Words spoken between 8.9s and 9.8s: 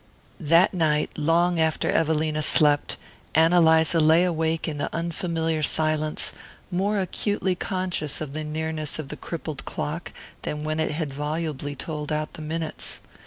of the crippled